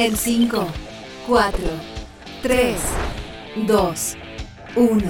[0.00, 0.64] En 5,
[1.26, 1.58] 4,
[2.40, 2.76] 3,
[3.66, 4.16] 2,
[4.76, 5.02] 1.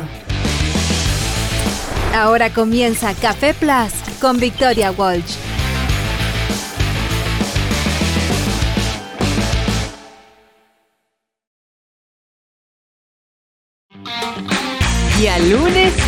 [2.15, 5.48] Ahora comienza Café Plus con Victoria Walsh.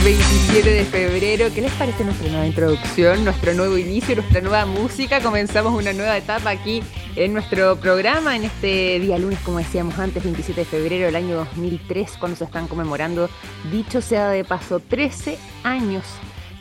[0.04, 5.20] 27 de febrero, ¿qué les parece nuestra nueva introducción, nuestro nuevo inicio, nuestra nueva música?
[5.20, 6.82] Comenzamos una nueva etapa aquí
[7.16, 11.36] en nuestro programa, en este día lunes, como decíamos antes, 27 de febrero del año
[11.36, 13.28] 2003, cuando se están conmemorando,
[13.70, 16.04] dicho sea de paso, 13 años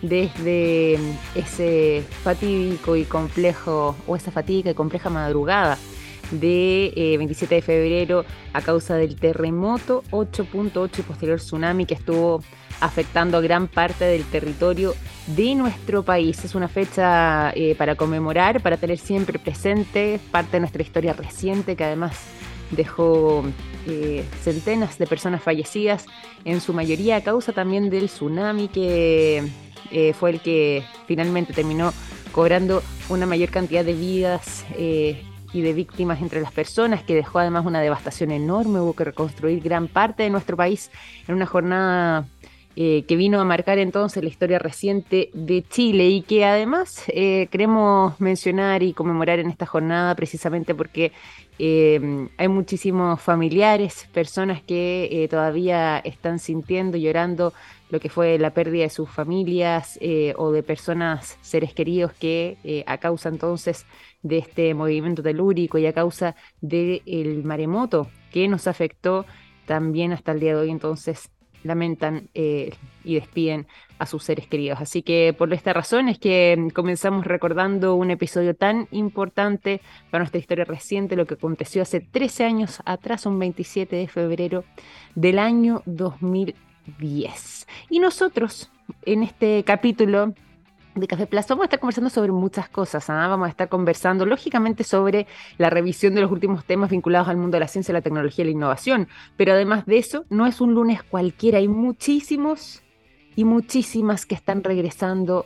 [0.02, 1.00] desde
[1.34, 5.78] ese fatídico y complejo, o esa fatídica y compleja madrugada
[6.32, 12.44] de 27 eh, de febrero a causa del terremoto 8.8 y posterior tsunami que estuvo
[12.80, 14.96] afectando gran parte del territorio
[15.28, 16.44] de nuestro país.
[16.44, 21.76] Es una fecha eh, para conmemorar, para tener siempre presente parte de nuestra historia reciente
[21.76, 22.18] que además
[22.72, 23.44] dejó
[23.88, 26.06] eh, centenas de personas fallecidas,
[26.46, 29.50] en su mayoría a causa también del tsunami que
[30.20, 31.92] fue el que finalmente terminó
[32.32, 34.64] cobrando una mayor cantidad de vidas
[35.54, 38.80] y de víctimas entre las personas, que dejó además una devastación enorme.
[38.80, 40.92] Hubo que reconstruir gran parte de nuestro país
[41.28, 42.28] en una jornada
[42.82, 47.50] eh, que vino a marcar entonces la historia reciente de Chile y que además eh,
[47.52, 51.12] queremos mencionar y conmemorar en esta jornada precisamente porque
[51.60, 57.52] eh, hay muchísimos familiares, personas que todavía están sintiendo, llorando
[57.90, 60.00] lo que fue la pérdida de sus familias
[60.38, 63.86] o de personas, seres queridos que a causa entonces
[64.24, 69.26] de este movimiento telúrico y a causa del maremoto que nos afectó
[69.66, 70.70] también hasta el día de hoy.
[70.70, 71.30] Entonces
[71.64, 72.72] lamentan eh,
[73.04, 74.80] y despiden a sus seres queridos.
[74.82, 80.40] Así que por esta razón es que comenzamos recordando un episodio tan importante para nuestra
[80.40, 84.64] historia reciente, lo que aconteció hace 13 años atrás, un 27 de febrero
[85.16, 87.68] del año 2010.
[87.90, 88.72] Y nosotros
[89.06, 90.34] en este capítulo
[91.00, 93.10] de Café Plaza vamos a estar conversando sobre muchas cosas.
[93.10, 93.28] ¿ah?
[93.28, 95.28] Vamos a estar conversando, lógicamente, sobre
[95.58, 98.48] la revisión de los últimos temas vinculados al mundo de la ciencia, la tecnología y
[98.48, 99.08] la innovación.
[99.38, 101.58] Pero además de eso, no es un lunes cualquiera.
[101.58, 102.84] Hay muchísimos
[103.36, 105.46] y muchísimas que están regresando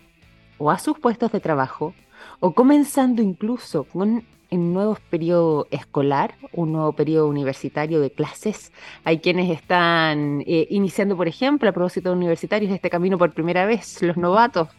[0.57, 1.93] o a sus puestos de trabajo
[2.39, 8.71] o comenzando incluso con un nuevo periodo escolar, un nuevo periodo universitario de clases.
[9.03, 13.65] Hay quienes están eh, iniciando, por ejemplo, a propósito de universitarios, este camino por primera
[13.65, 14.69] vez, los novatos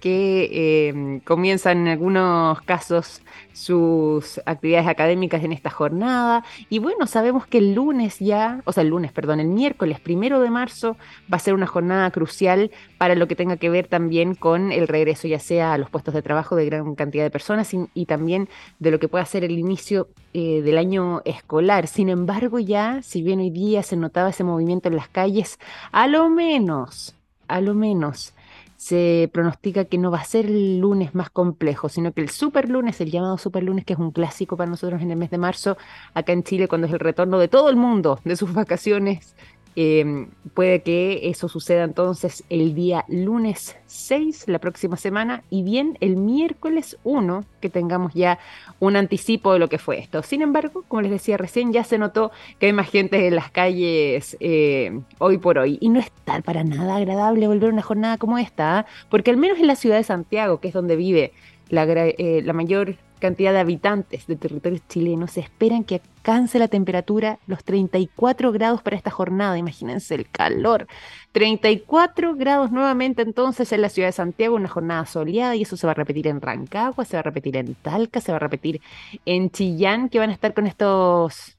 [0.00, 3.22] que em, comienzan en algunos casos
[3.52, 6.44] sus actividades académicas en esta jornada.
[6.70, 10.40] Y bueno, sabemos que el lunes ya, o sea, el lunes, perdón, el miércoles primero
[10.40, 10.96] de marzo
[11.32, 14.86] va a ser una jornada crucial para lo que tenga que ver también con el
[14.86, 18.48] regreso, ya sea a los puestos de trabajo de gran cantidad de personas y, también
[18.78, 21.88] de lo que pueda ser el inicio eh, del año escolar.
[21.88, 25.58] Sin embargo, ya, si bien hoy día se notaba ese movimiento en las calles,
[25.92, 27.14] a lo menos,
[27.48, 28.34] a lo menos
[28.78, 32.70] se pronostica que no va a ser el lunes más complejo, sino que el super
[32.70, 35.38] lunes, el llamado super lunes, que es un clásico para nosotros en el mes de
[35.38, 35.76] marzo,
[36.14, 39.34] acá en Chile, cuando es el retorno de todo el mundo de sus vacaciones
[39.80, 45.96] Em, puede que eso suceda entonces el día lunes 6, la próxima semana, y bien
[46.00, 48.40] el miércoles 1, que tengamos ya
[48.80, 50.24] un anticipo de lo que fue esto.
[50.24, 53.52] Sin embargo, como les decía recién, ya se notó que hay más gente en las
[53.52, 55.78] calles eh, hoy por hoy.
[55.80, 58.86] Y no está para nada agradable volver a una jornada como esta, ¿ah?
[59.08, 61.32] porque al menos en la ciudad de Santiago, que es donde vive
[61.68, 67.38] la, eh, la mayor cantidad de habitantes de territorios chilenos esperan que alcance la temperatura
[67.46, 69.58] los 34 grados para esta jornada.
[69.58, 70.86] Imagínense el calor.
[71.32, 75.86] 34 grados nuevamente entonces en la ciudad de Santiago, una jornada soleada y eso se
[75.86, 78.80] va a repetir en Rancagua, se va a repetir en Talca, se va a repetir
[79.24, 81.56] en Chillán, que van a estar con estos,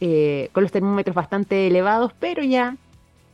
[0.00, 2.76] eh, con los termómetros bastante elevados, pero ya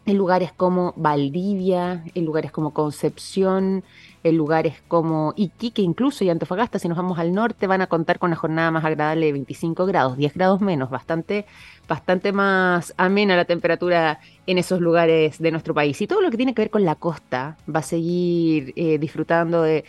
[0.07, 3.85] en lugares como Valdivia, en lugares como Concepción,
[4.23, 8.19] en lugares como Iquique incluso y Antofagasta, si nos vamos al norte, van a contar
[8.19, 11.47] con una jornada más agradable de 25 grados, 10 grados menos, bastante,
[11.89, 16.01] bastante más amena la temperatura en esos lugares de nuestro país.
[16.01, 19.63] Y todo lo que tiene que ver con la costa va a seguir eh, disfrutando
[19.63, 19.85] de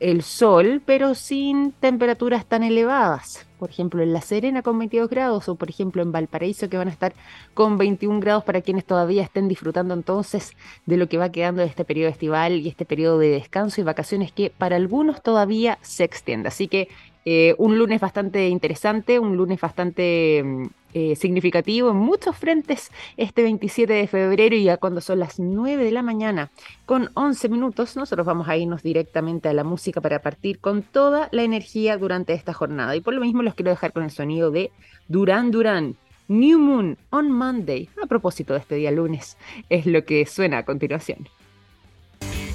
[0.00, 3.46] el sol, pero sin temperaturas tan elevadas.
[3.58, 6.88] Por ejemplo, en La Serena con 22 grados o por ejemplo en Valparaíso que van
[6.88, 7.14] a estar
[7.54, 10.52] con 21 grados para quienes todavía estén disfrutando entonces
[10.84, 13.84] de lo que va quedando de este periodo estival y este periodo de descanso y
[13.84, 16.48] vacaciones que para algunos todavía se extiende.
[16.48, 16.88] Así que
[17.24, 20.66] eh, un lunes bastante interesante, un lunes bastante mm,
[20.98, 25.84] eh, significativo en muchos frentes este 27 de febrero y ya cuando son las 9
[25.84, 26.50] de la mañana
[26.86, 31.28] con 11 minutos, nosotros vamos a irnos directamente a la música para partir con toda
[31.32, 32.96] la energía durante esta jornada.
[32.96, 34.70] Y por lo mismo los quiero dejar con el sonido de
[35.06, 35.96] Duran Duran.
[36.28, 39.36] New Moon on Monday, a propósito de este día lunes,
[39.68, 41.28] es lo que suena a continuación.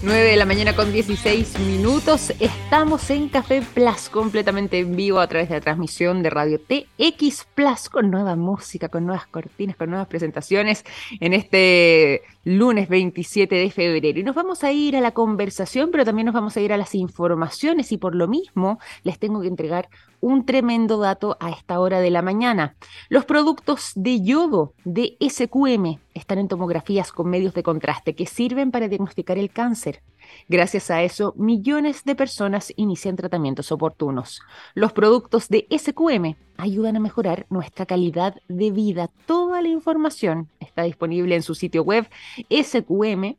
[0.04, 2.34] 9 de la mañana con 16 minutos.
[2.40, 7.46] Estamos en Café Plus, completamente en vivo a través de la transmisión de Radio TX
[7.54, 10.84] Plus, con nueva música, con nuevas cortinas, con nuevas presentaciones
[11.20, 14.20] en este lunes 27 de febrero.
[14.20, 16.78] Y nos vamos a ir a la conversación, pero también nos vamos a ir a
[16.78, 19.88] las informaciones y por lo mismo les tengo que entregar
[20.22, 22.76] un tremendo dato a esta hora de la mañana.
[23.10, 28.72] Los productos de yodo de SQM están en tomografías con medios de contraste que sirven
[28.72, 30.02] para diagnosticar el cáncer.
[30.48, 34.42] Gracias a eso, millones de personas inician tratamientos oportunos.
[34.76, 39.10] Los productos de SQM ayudan a mejorar nuestra calidad de vida.
[39.26, 42.08] Toda la información está disponible en su sitio web
[42.50, 43.36] sqm.com.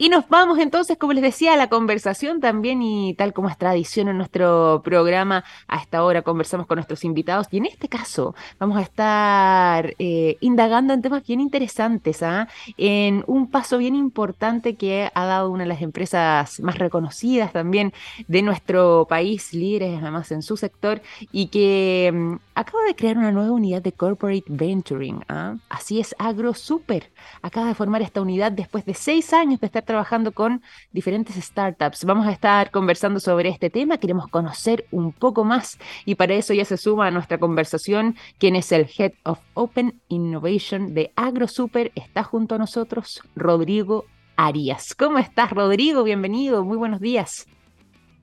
[0.00, 3.58] Y nos vamos entonces, como les decía, a la conversación también y tal como es
[3.58, 8.36] tradición en nuestro programa, a esta hora conversamos con nuestros invitados y en este caso
[8.60, 12.46] vamos a estar eh, indagando en temas bien interesantes, ¿ah?
[12.76, 17.92] en un paso bien importante que ha dado una de las empresas más reconocidas también
[18.28, 21.02] de nuestro país, líderes además en su sector
[21.32, 25.24] y que mm, acaba de crear una nueva unidad de corporate venturing.
[25.28, 25.56] ¿ah?
[25.68, 27.10] Así es, AgroSuper
[27.42, 30.62] acaba de formar esta unidad después de seis años de estar trabajando con
[30.92, 32.04] diferentes startups.
[32.04, 36.52] Vamos a estar conversando sobre este tema, queremos conocer un poco más y para eso
[36.52, 41.90] ya se suma a nuestra conversación quien es el Head of Open Innovation de AgroSuper.
[41.94, 44.04] Está junto a nosotros Rodrigo
[44.36, 44.94] Arias.
[44.94, 46.04] ¿Cómo estás, Rodrigo?
[46.04, 47.46] Bienvenido, muy buenos días.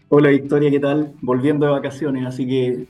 [0.10, 1.14] Hola Victoria, ¿qué tal?
[1.22, 2.86] Volviendo de vacaciones, así que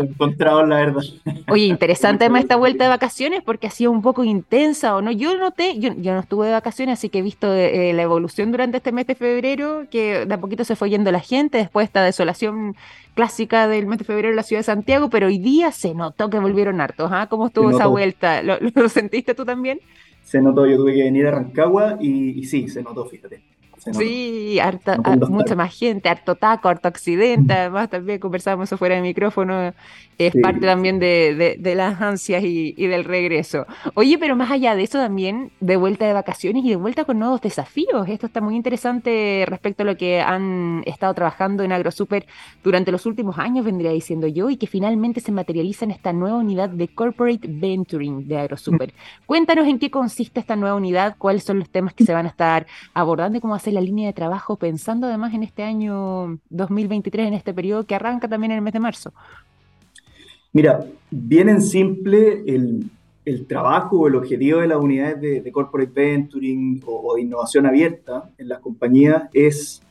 [0.00, 1.02] encontrado la verdad.
[1.48, 5.10] Oye, interesante esta vuelta de vacaciones porque ha sido un poco intensa o no.
[5.10, 8.50] Yo noté, yo, yo no estuve de vacaciones, así que he visto eh, la evolución
[8.50, 11.84] durante este mes de febrero, que de a poquito se fue yendo la gente después
[11.84, 12.76] de esta desolación
[13.14, 16.30] clásica del mes de febrero en la ciudad de Santiago, pero hoy día se notó
[16.30, 17.10] que volvieron hartos.
[17.12, 17.26] ¿ah?
[17.28, 18.42] ¿Cómo estuvo esa vuelta?
[18.42, 19.80] ¿Lo, sentiste tú también?
[20.22, 23.42] Se notó, yo tuve que venir a Rancagua y, y sí, se notó, fíjate.
[23.78, 24.98] Sí, harta,
[25.28, 29.72] mucha más gente, harto taco, harto accidente, además también conversábamos fuera de micrófono,
[30.18, 33.66] es parte también de, las ansias y, del regreso.
[33.94, 37.18] Oye, pero más allá de eso también, de vuelta de vacaciones y de vuelta con
[37.18, 42.26] nuevos desafíos, esto está muy interesante respecto a lo que han estado trabajando en AgroSuper
[42.64, 46.38] durante los últimos años, vendría diciendo yo, y que finalmente se materializa en esta nueva
[46.38, 48.92] unidad de Corporate Venturing de AgroSuper.
[49.26, 52.30] Cuéntanos en qué consiste esta nueva unidad, cuáles son los temas que se van a
[52.30, 57.28] estar abordando y cómo hacer la línea de trabajo, pensando además en este año 2023,
[57.28, 59.12] en este periodo que arranca también en el mes de marzo?
[60.52, 62.90] Mira, bien en simple, el,
[63.46, 68.48] trabajo o el objetivo de las unidades de, corporate venturing o, de innovación abierta en
[68.48, 69.82] las compañías es,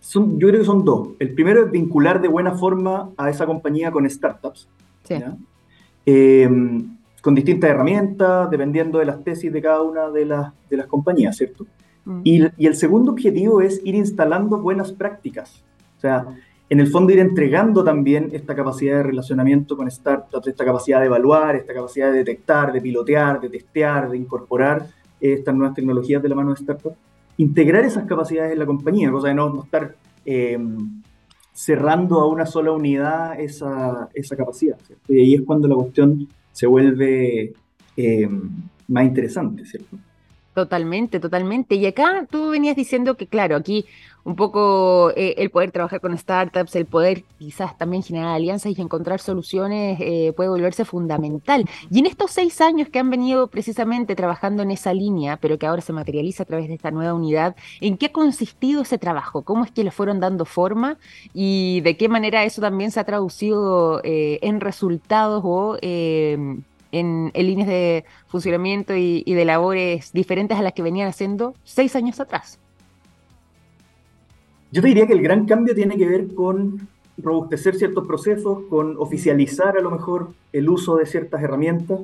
[0.00, 1.10] son, yo creo que son dos.
[1.20, 4.68] El primero es vincular de buena forma a esa compañía con startups.
[6.04, 6.48] Eh,
[7.26, 11.36] con distintas herramientas, dependiendo de las tesis de cada una de las, de las compañías,
[11.36, 11.66] ¿cierto?
[12.06, 12.20] Mm.
[12.24, 15.62] Y, el segundo objetivo es ir instalando buenas prácticas.
[15.98, 16.24] O sea,
[16.70, 21.06] en el fondo ir entregando también esta capacidad de relacionamiento con startups, esta capacidad de
[21.06, 24.86] evaluar, esta capacidad de detectar, de pilotear, de testear, de incorporar
[25.20, 26.96] estas nuevas tecnologías de la mano de startups.
[27.38, 29.94] Integrar esas capacidades en la compañía, cosa de no, estar
[30.24, 30.58] eh,
[31.52, 34.78] cerrando a una sola unidad esa, esa capacidad.
[35.08, 37.52] Y ahí es cuando la cuestión se vuelve
[37.96, 38.28] eh,
[38.88, 39.98] más interesante, ¿cierto?
[40.56, 41.74] Totalmente, totalmente.
[41.74, 43.84] Y acá tú venías diciendo que, claro, aquí
[44.24, 48.80] un poco eh, el poder trabajar con startups, el poder quizás también generar alianzas y
[48.80, 51.66] encontrar soluciones eh, puede volverse fundamental.
[51.90, 55.66] Y en estos seis años que han venido precisamente trabajando en esa línea, pero que
[55.66, 59.42] ahora se materializa a través de esta nueva unidad, ¿en qué ha consistido ese trabajo?
[59.42, 60.96] ¿Cómo es que le fueron dando forma?
[61.34, 65.76] ¿Y de qué manera eso también se ha traducido eh, en resultados o
[66.98, 72.20] en, líneas de funcionamiento y, de labores diferentes a las que venían haciendo seis años
[72.20, 72.58] atrás.
[74.72, 76.88] Yo te diría que el gran cambio tiene que ver con
[77.18, 82.00] robustecer ciertos procesos, con oficializar a lo mejor el uso de ciertas herramientas,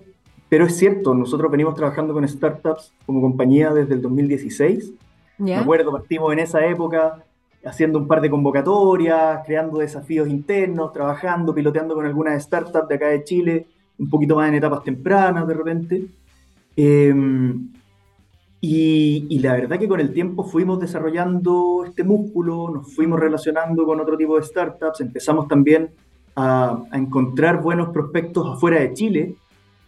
[0.48, 4.92] pero es cierto, nosotros venimos trabajando con startups como compañía desde el 2016.
[5.38, 7.24] Me acuerdo, partimos en esa época
[7.64, 13.08] haciendo un par de convocatorias, creando desafíos internos, trabajando, piloteando con algunas startups de acá
[13.08, 13.66] de Chile,
[13.98, 16.06] un poquito más en etapas tempranas de repente.
[16.76, 17.68] Em,
[18.60, 23.98] y, la verdad que con el tiempo fuimos desarrollando este músculo, nos fuimos relacionando con
[23.98, 25.90] otro tipo de startups, empezamos también
[26.36, 29.34] a, encontrar buenos prospectos afuera de Chile,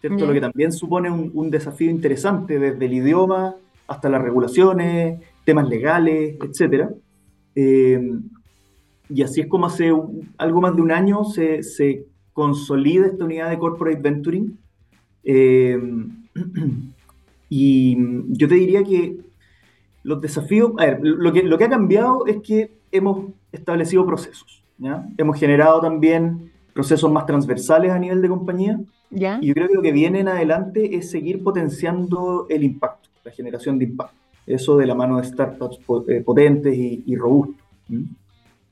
[0.01, 0.27] ¿cierto?
[0.27, 3.55] Lo que también supone un, desafío interesante desde el idioma
[3.87, 6.89] hasta las regulaciones, temas legales, etc.
[7.55, 8.19] Eh,
[9.09, 9.93] y así es como hace
[10.39, 14.59] algo más de un año se, se consolida esta unidad de Corporate Venturing.
[15.23, 15.81] Eh,
[17.49, 17.97] y
[18.29, 19.17] yo te diría que
[20.03, 24.63] los desafíos, a ver, lo que, lo que ha cambiado es que hemos establecido procesos,
[24.77, 25.09] ¿ya?
[25.17, 28.81] Hemos generado también procesos más transversales a nivel de compañía.
[29.11, 29.39] ¿Ya?
[29.41, 33.31] Y yo creo que lo que viene en adelante es seguir potenciando el impacto, la
[33.31, 34.17] generación de impacto.
[34.47, 37.65] Eso de la mano de startups eh, potentes y, robustos.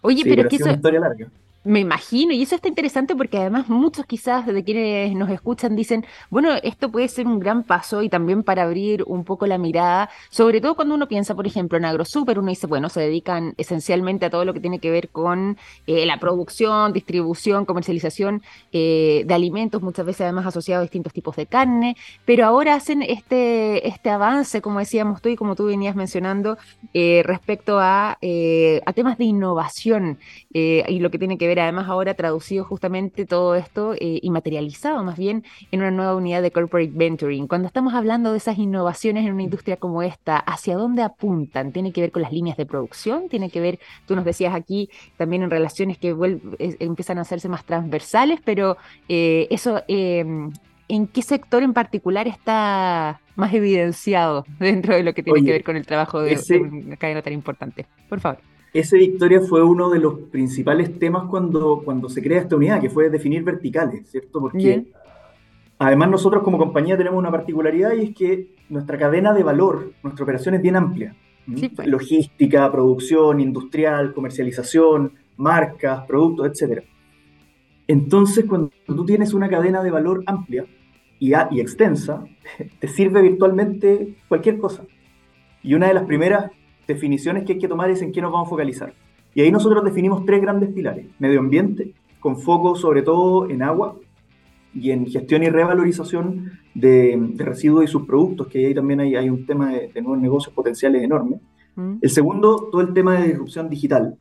[0.02, 0.64] Oye, pero, es que eso...
[0.64, 1.30] Es una historia larga.
[1.64, 6.04] Me imagino, y eso está interesante porque además muchos quizás de quienes nos escuchan dicen,
[6.28, 10.10] bueno, esto puede ser un gran paso y también para abrir un poco la mirada,
[10.28, 14.26] sobre todo cuando uno piensa, por ejemplo, en AgroSuper, uno dice, bueno, se dedican esencialmente
[14.26, 18.42] a todo lo que tiene que ver con eh, la producción, distribución, comercialización
[18.72, 23.02] eh, de alimentos, muchas veces además asociados a distintos tipos de carne, pero ahora hacen
[23.02, 26.58] este, este avance, como decíamos tú y como tú venías mencionando,
[26.92, 28.18] eh, respecto a,
[28.84, 30.18] a temas de innovación
[30.52, 35.02] y lo que tiene que ver además ahora traducido justamente todo esto eh, y materializado
[35.04, 37.46] más bien en una nueva unidad de corporate venturing.
[37.46, 41.72] Cuando estamos hablando de esas innovaciones en una industria como esta, ¿hacia dónde apuntan?
[41.72, 43.28] ¿Tiene que ver con las líneas de producción?
[43.28, 46.16] ¿Tiene que ver, tú nos decías aquí, también en relaciones que
[46.58, 48.76] empiezan a hacerse más transversales, pero
[49.08, 49.82] eh, eso...
[49.88, 50.52] Em,
[50.88, 55.64] ¿En qué sector en particular está más evidenciado dentro de lo que tiene que ver
[55.64, 57.86] con el trabajo de, de una cadena tan importante?
[58.10, 58.51] Por favor.
[58.72, 62.88] Ese Victoria fue uno de los principales temas cuando, cuando se crea esta unidad, que
[62.88, 64.40] fue definir verticales, ¿cierto?
[64.40, 64.86] Porque
[65.78, 70.22] además nosotros como compañía tenemos una particularidad y es que nuestra cadena de valor, nuestra
[70.22, 71.14] operación es bien amplia.
[71.44, 71.88] Pues.
[71.88, 76.84] Logística, producción, industrial, comercialización, marcas, productos, etc.
[77.88, 80.64] Entonces, cuando tú tienes una cadena de valor amplia
[81.18, 82.24] y, y extensa,
[82.78, 84.84] te sirve virtualmente cualquier cosa.
[85.62, 86.50] Y una de las primeras
[86.86, 88.92] definiciones que hay que tomar es en qué nos vamos a focalizar.
[89.34, 91.06] Y ahí nosotros definimos tres grandes pilares.
[91.18, 93.96] Medio ambiente, con foco sobre todo en agua
[94.74, 99.46] y en gestión y revalorización de, residuos y subproductos, que ahí también hay, hay un
[99.46, 101.40] tema de, nuevos negocios potenciales enorme.
[101.76, 101.96] Mm.
[102.00, 104.16] El segundo, todo el tema de disrupción digital,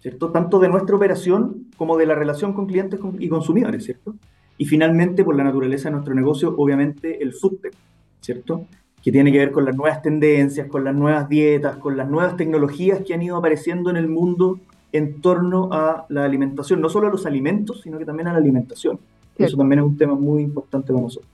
[0.00, 0.30] ¿cierto?
[0.30, 4.14] Tanto de nuestra operación como de la relación con clientes y consumidores, ¿cierto?
[4.56, 7.74] Y finalmente, por la naturaleza de nuestro negocio, obviamente el foodtech,
[8.20, 8.66] ¿cierto?
[9.08, 12.36] Que tiene que ver con las nuevas tendencias, con las nuevas dietas, con las nuevas
[12.36, 14.60] tecnologías que han ido apareciendo en el mundo
[14.92, 18.38] en torno a la alimentación, no solo a los alimentos, sino que también a la
[18.38, 19.00] alimentación.
[19.38, 21.30] Eso también es un tema muy importante para nosotros.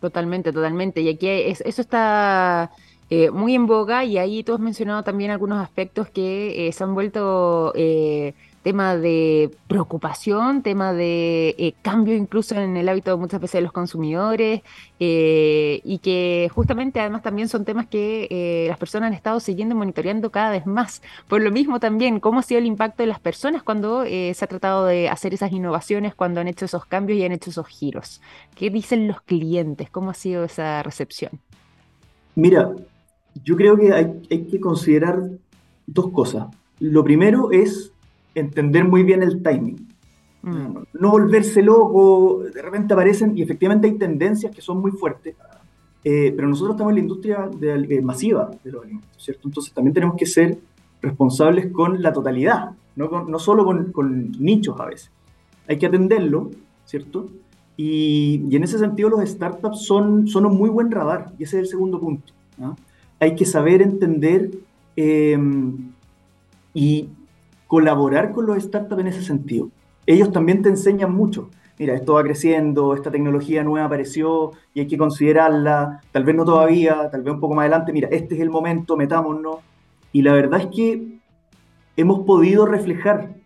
[0.00, 1.02] Totalmente, totalmente.
[1.02, 2.70] Y aquí eso está
[3.10, 6.84] eh, muy en boga y ahí tú has mencionado también algunos aspectos que eh, se
[6.84, 13.40] han vuelto eh, tema de preocupación, tema de eh, cambio incluso en el hábito muchas
[13.40, 14.62] veces de los consumidores
[14.98, 19.74] eh, y que justamente además también son temas que eh, las personas han estado siguiendo
[19.74, 21.02] y monitoreando cada vez más.
[21.28, 24.46] Por lo mismo también, ¿cómo ha sido el impacto de las personas cuando se ha
[24.46, 28.20] tratado de hacer esas innovaciones, cuando han hecho esos cambios y han hecho esos giros?
[28.54, 29.90] ¿Qué dicen los clientes?
[29.90, 31.32] ¿Cómo ha sido esa recepción?
[32.34, 32.72] Mira,
[33.44, 35.22] yo creo que hay, hay que considerar
[35.86, 36.46] dos cosas.
[36.80, 37.92] Lo primero es
[38.34, 39.88] entender muy bien el timing.
[40.42, 40.76] Mm.
[41.00, 45.34] No volverse loco, de repente aparecen, y efectivamente hay tendencias que son muy fuertes,
[46.04, 49.48] eh, pero nosotros estamos en la industria de, masiva de los alimentos, ¿cierto?
[49.48, 50.58] Entonces también tenemos que ser
[51.02, 55.10] responsables con la totalidad, no, no solo con, con, nichos a veces.
[55.68, 56.50] Hay que atenderlo,
[56.84, 57.26] ¿cierto?
[57.76, 61.58] Y, y, en ese sentido los startups son, son un muy buen radar, y ese
[61.58, 62.32] es el segundo punto.
[63.20, 64.50] Hay que saber entender
[64.96, 65.38] eh,
[66.74, 67.08] y
[67.68, 69.70] colaborar con los startups en ese sentido.
[70.06, 71.50] Ellos también te enseñan mucho.
[71.78, 76.44] Mira, esto va creciendo, esta tecnología nueva apareció y hay que considerarla, tal vez no
[76.44, 79.58] todavía, tal vez un poco más adelante, mira, este es el momento, metámonos.
[80.12, 81.20] Y la verdad es que
[81.96, 83.36] hemos podido reflejar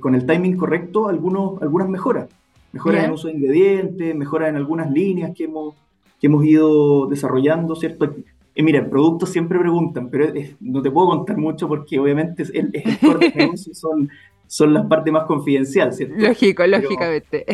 [0.00, 2.28] con el timing correcto algunos, algunas mejoras.
[2.72, 5.76] Mejoras en uso de ingredientes, mejoras en algunas líneas que hemos,
[6.20, 8.12] que hemos ido desarrollando, ¿cierto?
[8.56, 12.70] Eh, mira, en productos siempre preguntan, pero no te puedo contar mucho porque obviamente el,
[12.72, 14.08] el son,
[14.46, 16.14] son las partes más confidenciales, ¿cierto?
[16.16, 17.44] Lógico, lógicamente.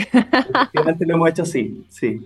[0.73, 2.21] Obviamente lo hemos hecho así, sí.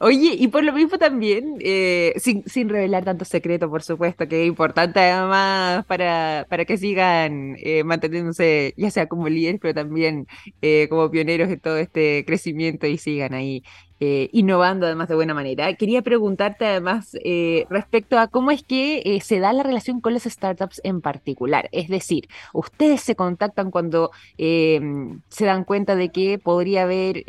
[0.00, 4.42] Oye, y por lo mismo también, eh, sin, sin, revelar tanto secreto, por supuesto, que
[4.42, 10.28] es importante además para, para que sigan eh, manteniéndose, ya sea como líderes, pero también
[10.62, 13.64] eh, como pioneros en todo este crecimiento y sigan ahí
[14.00, 15.74] eh, innovando además de buena manera.
[15.74, 20.14] Quería preguntarte además eh, respecto a cómo es que eh, se da la relación con
[20.14, 21.68] las startups en particular.
[21.72, 27.24] Es decir, ustedes se contactan cuando se dan cuenta de que podría haber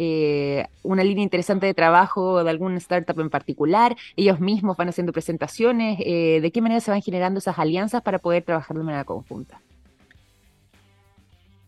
[0.83, 5.97] una línea interesante de trabajo de alguna startup en particular, ellos mismos van haciendo presentaciones,
[5.99, 9.61] ¿de qué manera se van generando esas alianzas para poder trabajar de manera conjunta?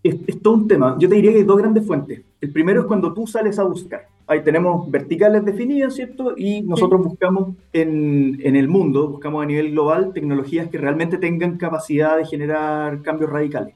[0.03, 0.97] Es, es todo un tema.
[0.99, 2.21] Yo te diría que hay dos grandes fuentes.
[2.39, 6.33] El primero es cuando tú sales a buscar ahí tenemos verticales definidas, ¿cierto?
[6.37, 11.57] Y nosotros buscamos en, en, el mundo, buscamos a nivel global tecnologías que realmente tengan
[11.57, 13.75] capacidad de generar cambios radicales,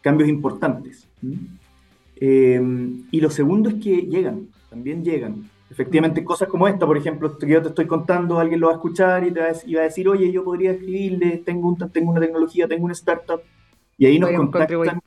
[0.00, 1.06] cambios importantes.
[2.16, 2.60] Eh,
[3.10, 5.50] y lo segundo es que llegan, también llegan.
[5.70, 8.76] Efectivamente, cosas como esta, por ejemplo, que yo te estoy contando, alguien lo va a
[8.76, 12.66] escuchar y te va a, decir, oye, yo podría escribirle, tengo, un, tengo una tecnología,
[12.66, 13.42] tengo una startup,
[13.98, 15.00] y ahí nos contactan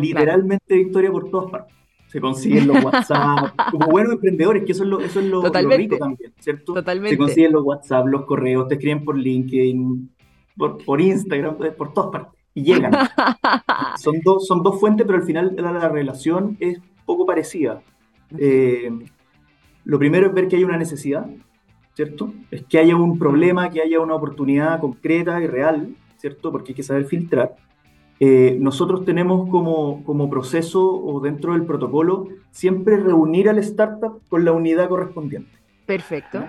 [0.00, 4.88] literalmente Victoria por todas partes se consiguen los WhatsApp, como buenos emprendedores, que eso es
[4.88, 6.74] lo, eso es lo, rico también, ¿cierto?
[6.74, 7.10] Totalmente.
[7.10, 10.10] Se consiguen los WhatsApp, los correos, te escriben por LinkedIn,
[10.56, 12.92] por, por Instagram, por todas partes, y llegan.
[13.98, 17.82] son, dos, son dos fuentes, pero al final la, relación es poco parecida.
[18.36, 18.90] Eh,
[19.84, 21.28] lo primero es ver que hay una necesidad,
[21.94, 22.32] ¿cierto?
[22.50, 26.50] Es que haya un problema, que haya una oportunidad concreta y real, ¿cierto?
[26.50, 27.54] Porque hay que saber filtrar.
[28.20, 34.44] Eh, nosotros tenemos como, como, proceso o dentro del protocolo siempre reunir al startup con
[34.44, 35.50] la unidad correspondiente.
[35.86, 36.44] Perfecto.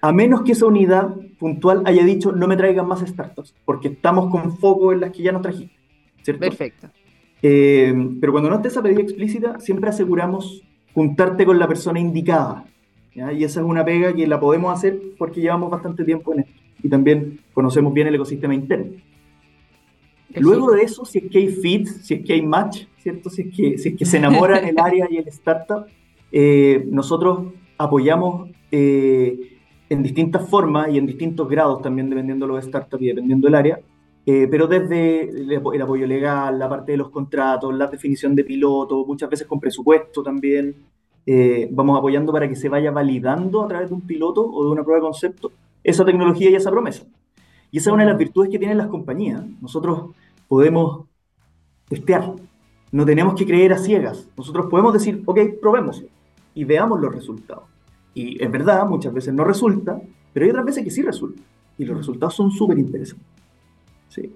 [0.00, 4.30] A menos que esa unidad puntual haya dicho no me traigan más startups, porque estamos
[4.30, 5.76] con foco en las que ya nos trajiste.
[6.22, 6.40] ¿cierto?
[6.40, 6.88] Perfecto.
[7.42, 10.62] Eh, pero cuando no esté esa pedida explícita, siempre aseguramos
[10.94, 12.64] juntarte con la persona indicada.
[13.14, 16.62] Y esa es una pega que la podemos hacer porque llevamos bastante tiempo en esto
[16.82, 18.92] y también conocemos bien el ecosistema interno.
[20.40, 23.30] Luego de eso, si es que hay fit, si es que hay match, ¿cierto?
[23.30, 25.86] Si es que, si es que se enamoran el área y el startup,
[26.30, 29.58] eh, nosotros apoyamos eh,
[29.88, 33.54] en distintas formas y en distintos grados también, dependiendo de los startups y dependiendo del
[33.54, 33.80] área,
[34.24, 39.04] eh, pero desde el, apoyo legal, la parte de los contratos, la definición de piloto,
[39.04, 40.74] muchas veces con presupuesto también,
[41.70, 44.82] vamos apoyando para que se vaya validando a través de un piloto o de una
[44.82, 45.52] prueba de concepto
[45.84, 47.04] esa tecnología y esa promesa.
[47.70, 49.42] Y esa es una de las virtudes que tienen las compañías.
[49.60, 50.10] Nosotros
[50.52, 51.06] podemos
[51.88, 52.30] testear,
[52.90, 54.28] no tenemos que creer a ciegas.
[54.36, 56.04] Nosotros podemos decir, ok, probemos
[56.54, 57.64] y veamos los resultados.
[58.12, 59.98] Y es verdad, muchas veces no resulta,
[60.30, 61.42] pero hay otras veces que sí resulta.
[61.78, 63.26] Y los resultados son súper interesantes.
[64.10, 64.30] Sí.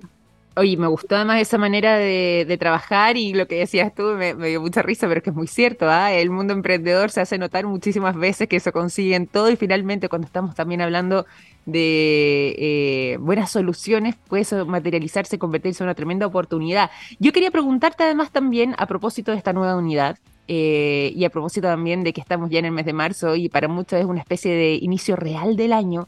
[0.59, 4.62] Oye, me gustó además esa manera de, trabajar y lo que decías tú me, dio
[4.62, 5.87] mucha risa, pero es que es muy cierto.
[5.90, 6.14] ¿ah?
[6.14, 10.27] El mundo emprendedor se hace notar muchísimas veces que eso consiguen todo y finalmente cuando
[10.27, 11.27] estamos también hablando
[11.66, 16.90] de eh, buenas soluciones, puede eso materializarse, convertirse en una tremenda oportunidad.
[17.19, 20.16] Yo quería preguntarte además también a propósito de esta nueva unidad.
[20.49, 23.49] Eh, y a propósito también de que estamos ya en el mes de marzo y
[23.49, 26.07] para muchos es una especie de inicio real del año,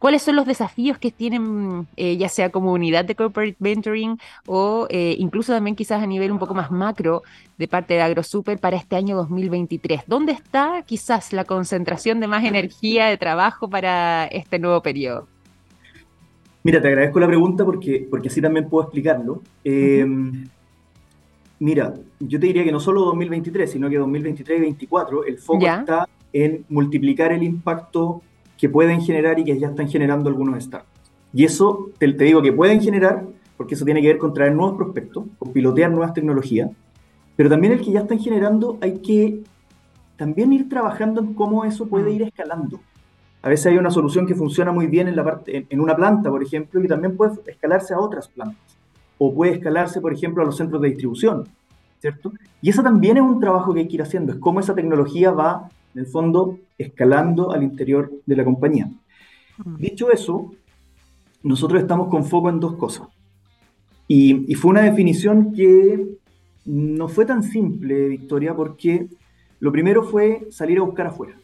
[0.00, 4.86] ¿Cuáles son los desafíos que tienen, eh, ya sea como unidad de corporate venturing o
[4.88, 7.22] eh, incluso también quizás a nivel un poco más macro
[7.58, 10.04] de parte de AgroSuper para este año 2023?
[10.06, 15.28] ¿Dónde está quizás la concentración de más energía de trabajo para este nuevo periodo?
[16.62, 19.42] Mira, te agradezco la pregunta porque, porque así también puedo explicarlo.
[19.62, 20.48] Em,
[21.58, 25.66] mira, yo te diría que no solo 2023, sino que 2023 y 2024, el foco
[25.66, 28.22] está en multiplicar el impacto
[28.60, 31.10] que pueden generar y que ya están generando algunos startups.
[31.32, 33.24] Y eso te, digo que pueden generar,
[33.56, 36.70] porque eso tiene que ver con traer nuevos prospectos, con pilotear nuevas tecnologías,
[37.36, 39.40] pero también el que ya están generando hay que
[40.16, 42.14] también ir trabajando en cómo eso puede mm.
[42.14, 42.80] ir escalando.
[43.42, 46.28] A veces hay una solución que funciona muy bien en, la parte, en, una planta,
[46.28, 48.76] por ejemplo, y también puede escalarse a otras plantas.
[49.16, 51.48] O puede escalarse, por ejemplo, a los centros de distribución,
[51.98, 52.32] ¿cierto?
[52.60, 55.30] Y eso también es un trabajo que hay que ir haciendo, es cómo esa tecnología
[55.30, 58.90] va en el fondo, escalando al interior de la compañía.
[59.78, 60.52] Dicho eso,
[61.42, 63.08] nosotros estamos con foco en dos cosas.
[64.08, 66.16] Y, fue una definición que
[66.64, 69.08] no fue tan simple, Victoria, porque
[69.60, 71.36] lo primero fue salir a buscar afuera.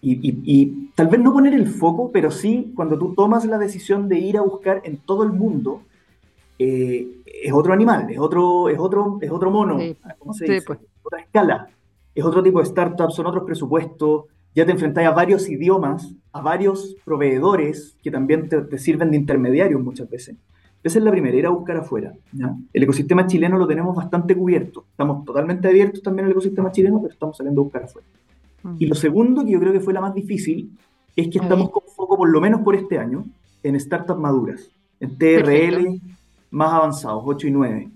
[0.00, 4.18] y, tal vez no poner el foco, pero sí cuando tú tomas la decisión de
[4.18, 5.82] ir a buscar en todo el mundo,
[6.58, 9.78] eh, es otro animal, es otro, es otro, es otro mono,
[10.18, 10.66] ¿cómo se dice?
[10.66, 10.80] Pues.
[11.04, 11.68] Otra escala
[12.18, 16.40] es otro tipo de startups, son otros presupuestos, ya te enfrentas a varios idiomas, a
[16.40, 20.36] varios proveedores que también te, sirven de intermediarios muchas veces.
[20.82, 22.12] Esa es la primera, ir a buscar afuera.
[22.72, 24.84] El ecosistema chileno lo tenemos bastante cubierto.
[24.90, 28.06] Estamos totalmente abiertos también al ecosistema chileno, pero estamos saliendo a buscar afuera.
[28.62, 28.76] Mm.
[28.78, 30.70] Y lo segundo, que yo creo que fue la más difícil,
[31.14, 33.24] es que estamos con foco, por lo menos por este año,
[33.62, 36.00] en startups maduras, en TRL
[36.50, 37.90] más avanzados, 8 y 9.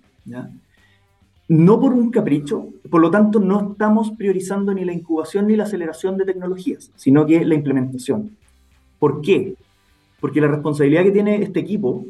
[1.52, 5.64] No por un capricho, por lo tanto no estamos priorizando ni la incubación ni la
[5.64, 8.34] aceleración de tecnologías, sino que la implementación.
[8.98, 9.54] ¿Por qué?
[10.18, 12.06] Porque la responsabilidad que tiene este equipo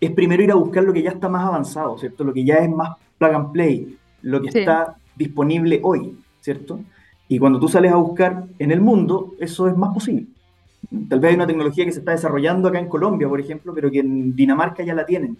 [0.00, 2.22] es primero ir a buscar lo que ya está más avanzado, ¿cierto?
[2.22, 6.78] Lo que ya es más plug and play, lo que está disponible hoy, ¿cierto?
[7.26, 10.26] Y cuando tú sales a buscar en el mundo, eso es más posible.
[11.08, 13.90] Tal vez hay una tecnología que se está desarrollando acá en Colombia, por ejemplo, pero
[13.90, 15.36] que en Dinamarca ya la tienen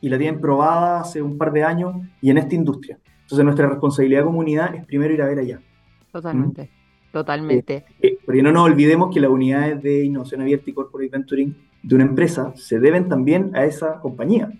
[0.00, 2.98] y la tienen probada hace un par de años y en esta industria.
[3.22, 5.60] Entonces nuestra responsabilidad comunidad es primero ir a ver allá.
[6.10, 7.12] Totalmente, ¿Mm?
[7.12, 7.76] totalmente.
[7.76, 11.54] Eh, eh, porque no nos olvidemos que las unidades de innovación abierta y corporate venturing
[11.82, 14.50] de una empresa se deben también a esa compañía.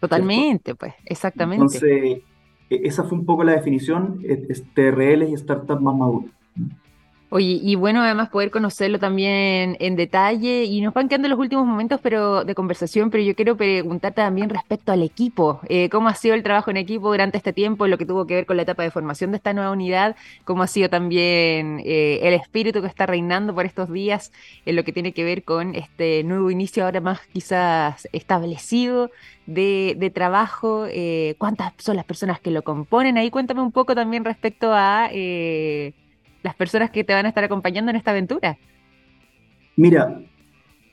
[0.00, 1.64] Totalmente, pues, exactamente.
[1.64, 2.22] Entonces,
[2.70, 4.20] e, esa fue un poco la definición,
[4.74, 6.26] TRL y startup más maduro.
[7.30, 11.66] Oye, y bueno, además poder conocerlo también en detalle y nos van quedando los últimos
[11.66, 16.14] momentos pero de conversación, pero yo quiero preguntarte también respecto al equipo, eh, cómo ha
[16.14, 18.62] sido el trabajo en equipo durante este tiempo, lo que tuvo que ver con la
[18.62, 22.86] etapa de formación de esta nueva unidad, cómo ha sido también eh, el espíritu que
[22.86, 24.32] está reinando por estos días
[24.64, 29.10] en lo que tiene que ver con este nuevo inicio ahora más quizás establecido
[29.44, 34.24] de, trabajo, eh, cuántas son las personas que lo componen, ahí cuéntame un poco también
[34.24, 35.10] respecto a
[36.42, 38.56] las personas que te van a estar acompañando en esta aventura?
[39.76, 40.20] Mira,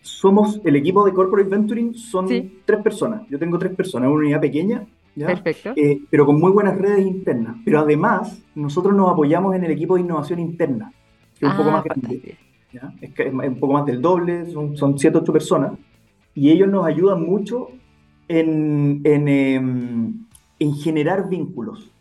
[0.02, 3.28] somos el equipo de Corporate Venturing, son tres personas.
[3.30, 4.86] Yo tengo tres personas, una unidad pequeña,
[5.24, 5.74] Perfecto.
[5.76, 7.56] Eh, pero con muy buenas redes internas.
[7.64, 10.92] Pero además, nosotros nos apoyamos en el equipo de innovación interna,
[11.40, 12.38] que es un poco ah, más grande.
[13.02, 15.74] Es, es, un poco más del doble, son, son siete, ocho personas.
[16.34, 17.70] Y ellos nos ayudan mucho
[18.28, 20.26] en, en, em,
[20.60, 21.92] en generar vínculos.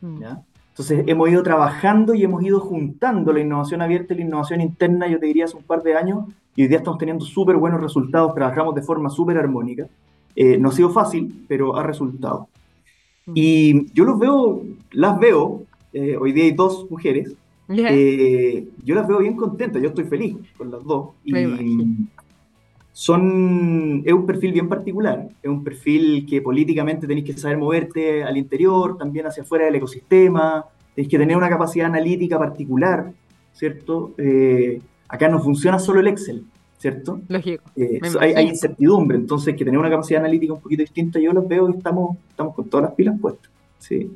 [0.00, 0.20] Mm.
[0.20, 0.42] ¿ya?
[0.74, 5.06] Entonces hemos ido trabajando y hemos ido juntando la innovación abierta y la innovación interna,
[5.06, 6.24] yo te diría, hace un par de años,
[6.56, 9.86] y hoy día estamos teniendo súper buenos resultados, trabajamos de forma súper armónica.
[10.34, 12.48] Eh, no ha sido fácil, pero ha resultado.
[13.26, 13.32] Mm.
[13.36, 17.32] Y yo los veo, las veo, eh, hoy día hay dos mujeres,
[17.68, 21.10] eh, yo las veo bien contentas, yo estoy feliz con las dos.
[21.22, 21.34] Y,
[22.94, 28.22] son, es un perfil bien particular, es un perfil que políticamente tenéis que saber moverte
[28.22, 33.12] al interior, también hacia afuera del ecosistema, tenéis que tener una capacidad analítica particular,
[33.52, 34.14] ¿cierto?
[34.16, 36.44] Eh, acá no funciona solo el Excel,
[36.78, 37.20] ¿cierto?
[37.26, 37.64] Lógico.
[37.74, 41.18] Eh, hay, incertidumbre, entonces hay que tener una capacidad analítica un poquito distinta.
[41.18, 43.50] Yo los veo y estamos, estamos con todas las pilas puestas.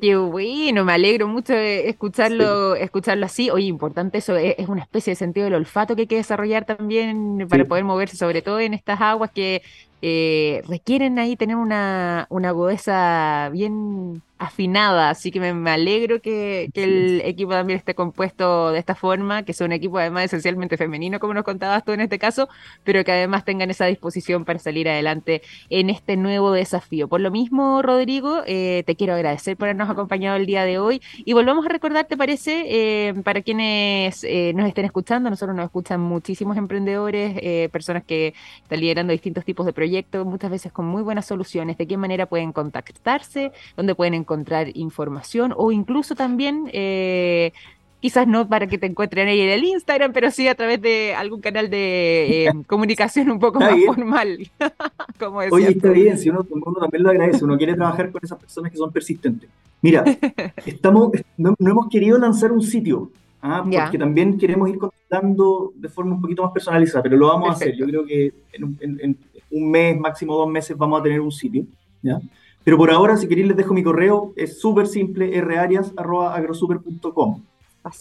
[0.01, 3.49] Qué bueno, me alegro mucho de escucharlo, escucharlo así.
[3.49, 7.47] Oye, importante eso, es, una especie de sentido del olfato que hay que desarrollar también
[7.49, 9.61] para poder moverse, sobre todo en estas aguas que
[10.01, 17.21] eh, requieren ahí tener una, una agudeza bien afinada, así que me, alegro que, el
[17.25, 21.33] equipo también esté compuesto de esta forma, que sea un equipo además esencialmente femenino, como
[21.33, 22.47] nos contabas tú en este caso,
[22.85, 27.09] pero que además tengan esa disposición para salir adelante en este nuevo desafío.
[27.09, 31.01] Por lo mismo, Rodrigo, eh, te quiero agradecer por habernos acompañado el día de hoy
[31.17, 32.63] y volvamos a recordar, ¿te parece?
[32.67, 38.79] Eh, para quienes eh, nos estén escuchando, nosotros nos escuchan muchísimos emprendedores, personas que están
[38.79, 42.53] liderando distintos tipos de proyectos, muchas veces con muy buenas soluciones, de qué manera pueden
[42.53, 47.51] contactarse, dónde pueden encontrar encontrar información o incluso también, eh,
[47.99, 51.15] quizás no para que te encuentren ahí en el Instagram, pero sí a través de
[51.15, 54.37] algún canal de eh, comunicación un poco más formal.
[55.19, 56.45] como Oye, está bien, si uno,
[56.79, 59.49] también lo agradece, uno quiere trabajar con esas personas que son persistentes.
[59.81, 60.03] Mira,
[60.65, 63.09] estamos, no, hemos querido lanzar un sitio,
[63.41, 63.63] ¿ah?
[63.63, 67.53] porque también queremos ir contando de forma un poquito más personalizada, pero lo vamos a
[67.53, 67.75] hacer.
[67.75, 69.17] Yo creo que en, en,
[69.49, 71.65] un mes, máximo dos meses, vamos a tener un sitio.
[72.03, 72.21] ¿ya?
[72.63, 77.41] Pero por ahora, si queréis, les dejo mi correo, es súper simple, rarias.agrosuper.com.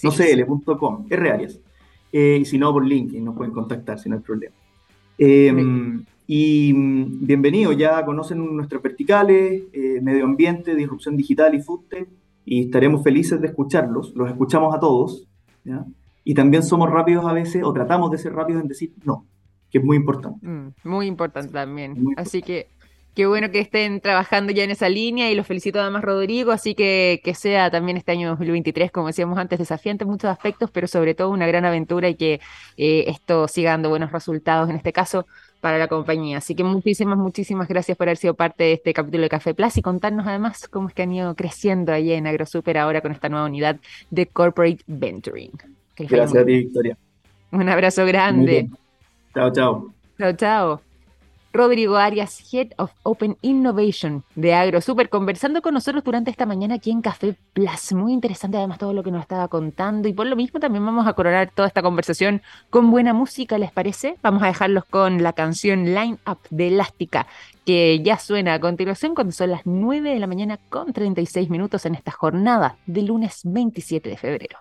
[0.02, 1.60] No cl.com, rarias.
[2.12, 4.54] Eh, y si no, por LinkedIn nos pueden contactar, si no hay problema.
[5.16, 12.08] Em, y mm, bienvenido, ya conocen nuestras verticales, eh, medio ambiente, disrupción digital y foodtech,
[12.44, 14.14] y estaremos felices de escucharlos.
[14.14, 15.24] Los escuchamos a todos,
[16.24, 19.24] Y también somos rápidos a veces, o tratamos de ser rápidos en decir no,
[19.70, 20.46] que es muy importante.
[20.46, 22.14] Mm, muy importante también.
[22.16, 22.68] Así que
[23.18, 26.52] Qué bueno que estén trabajando ya en esa línea y los felicito además, Rodrigo.
[26.52, 30.70] Así que que sea también este año 2023, como decíamos antes, desafiante en muchos aspectos,
[30.70, 32.34] pero sobre todo una gran aventura y que
[32.76, 35.26] eh, esto siga dando buenos resultados, en este caso,
[35.60, 36.38] para la compañía.
[36.38, 39.76] Así que muchísimas, muchísimas gracias por haber sido parte de este capítulo de Café Plus
[39.78, 43.28] y contarnos además cómo es que han ido creciendo allí en AgroSuper ahora con esta
[43.28, 43.80] nueva unidad
[44.12, 45.50] de Corporate Venturing.
[45.96, 46.96] Gracias a ti, Victoria.
[47.50, 48.68] Un abrazo grande.
[49.34, 49.92] Chao, chao.
[50.16, 50.87] Chao, chao.
[51.52, 56.90] Rodrigo Arias, Head of Open Innovation de AgroSuper, conversando con nosotros durante esta mañana aquí
[56.90, 57.92] en Café Plus.
[57.92, 61.06] Muy interesante además todo lo que nos estaba contando y por lo mismo también vamos
[61.06, 64.16] a coronar toda esta conversación con buena música, ¿les parece?
[64.22, 67.26] Vamos a dejarlos con la canción Line Up de Elástica,
[67.64, 71.86] que ya suena a continuación cuando son las 9 de la mañana con 36 minutos
[71.86, 74.58] en esta jornada de lunes 27 de febrero.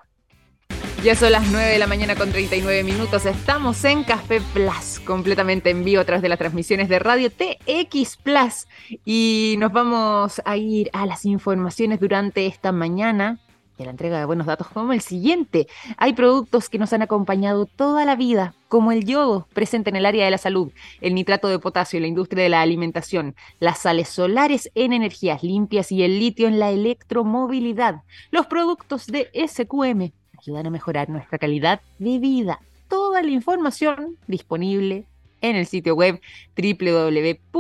[1.04, 3.26] Ya son las 9 de la mañana con 39 minutos.
[3.26, 8.18] Estamos en Café Plus, completamente en vivo a través de las transmisiones de radio TX
[8.18, 8.68] Plus.
[9.06, 13.40] Y nos vamos a ir a las informaciones durante esta mañana
[13.80, 15.68] a la entrega de buenos datos como el siguiente.
[15.98, 20.06] Hay productos que nos han acompañado toda la vida, como el yodo, presente en el
[20.06, 23.80] área de la salud, el nitrato de potasio en la industria de la alimentación, las
[23.80, 30.12] sales solares en energías limpias y el litio en la electromovilidad, los productos de SQM
[30.40, 32.60] ayudan a mejorar nuestra calidad de vida.
[32.88, 35.06] Toda la información disponible
[35.42, 36.22] en el sitio web
[36.56, 37.58] www.sqm.com.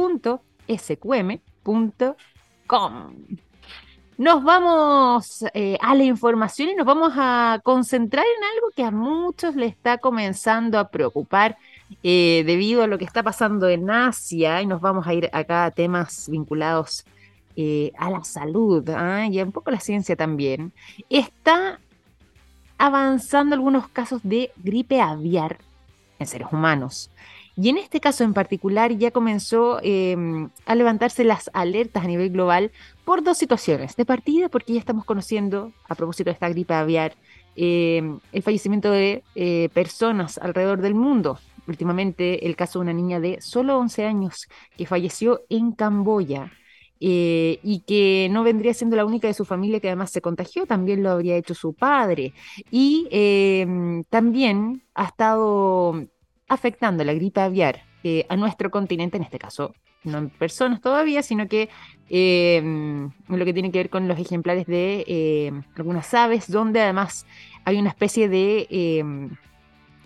[4.17, 8.89] Nos vamos eh, a la información y nos vamos a concentrar en algo que a
[8.89, 11.55] muchos le está comenzando a preocupar
[12.01, 15.65] eh, debido a lo que está pasando en Asia y nos vamos a ir acá
[15.65, 17.05] a temas vinculados
[17.55, 19.27] eh, a la salud ¿ah?
[19.27, 20.73] y un poco a la ciencia también.
[21.11, 21.79] Está
[22.77, 25.57] avanzando algunos casos de gripe aviar
[26.19, 27.09] en seres humanos.
[27.55, 32.29] Y en este caso en particular ya comenzó em, a levantarse las alertas a nivel
[32.29, 32.71] global
[33.03, 33.95] por dos situaciones.
[33.95, 37.15] De partida, porque ya estamos conociendo, a propósito de esta gripe aviar,
[37.55, 41.39] em, el fallecimiento de eh, personas alrededor del mundo.
[41.67, 46.51] Últimamente el caso de una niña de solo 11 años que falleció en Camboya
[46.99, 50.65] eh, y que no vendría siendo la única de su familia que además se contagió,
[50.65, 52.33] también lo habría hecho su padre.
[52.71, 56.05] Y em, también ha estado
[56.47, 61.21] afectando la gripe aviar eh, a nuestro continente, en este caso no en personas todavía,
[61.21, 61.69] sino que
[62.09, 67.25] em, lo que tiene que ver con los ejemplares de em, algunas aves, donde además
[67.65, 69.03] hay una especie de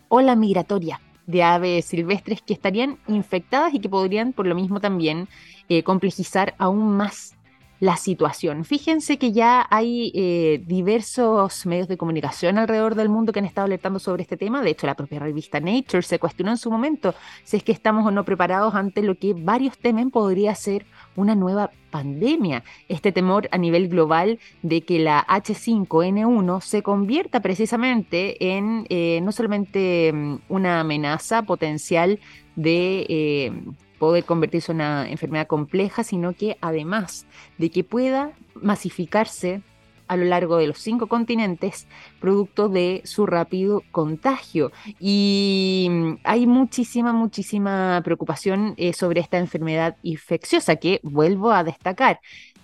[0.07, 5.27] ola migratoria de aves silvestres que estarían infectadas y que podrían por lo mismo también
[5.73, 7.37] eh, complejizar aún más
[7.79, 8.65] la situación.
[8.65, 13.67] Fíjense que ya hay eh, diversos medios de comunicación alrededor del mundo que han estado
[13.67, 14.61] alertando sobre este tema.
[14.61, 18.05] De hecho, la propia revista Nature se cuestionó en su momento si es que estamos
[18.05, 22.65] o no preparados ante lo que varios temen podría ser una nueva pandemia.
[22.89, 29.31] Este temor a nivel global de que la H5N1 se convierta precisamente en eh, no
[29.31, 32.19] solamente mm, una amenaza potencial
[32.57, 33.55] de
[34.01, 37.27] poder convertirse en una enfermedad compleja, sino que además
[37.59, 39.61] de que pueda masificarse
[40.07, 41.85] a lo largo de los cinco continentes,
[42.19, 44.71] producto de su rápido contagio.
[44.99, 52.21] Y mm, hay muchísima, muchísima preocupación eh, sobre esta enfermedad infecciosa que, vuelvo a destacar,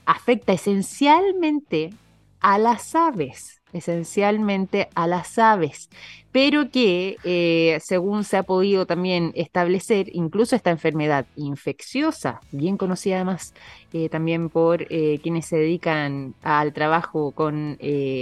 [0.08, 1.91] afecta esencialmente
[2.39, 5.89] a las aves esencialmente a las aves,
[6.32, 13.15] pero que eh, según se ha podido también establecer, incluso esta enfermedad infecciosa, bien conocida
[13.15, 13.53] además
[13.93, 17.77] eh, también por eh, quienes se dedican al trabajo con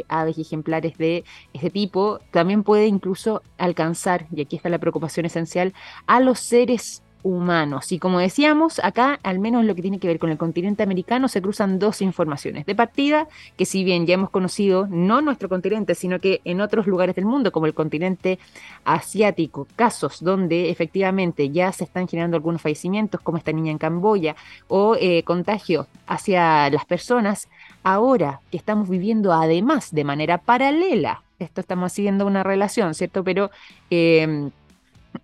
[0.07, 5.25] aves y ejemplares de este tipo, también puede incluso alcanzar, y aquí está la preocupación
[5.25, 5.73] esencial,
[6.07, 7.91] a los seres humanos.
[7.91, 11.27] Y como decíamos, acá, al menos lo que tiene que ver con el continente americano,
[11.27, 12.67] se cruzan dos informaciones.
[12.67, 16.85] De partida, que si bien ya hemos conocido, no nuestro continente, sino que en otros
[16.85, 18.37] lugares del mundo, como el continente
[18.83, 24.35] asiático, casos donde efectivamente ya se están generando algunos fallecimientos, como esta niña en Camboya,
[24.67, 27.49] o eh, contagio hacia las personas,
[27.81, 33.23] ahora que estamos viviendo además de manera paralela, esto estamos siguiendo una relación, ¿cierto?
[33.23, 33.49] Pero...
[33.89, 34.51] Eh,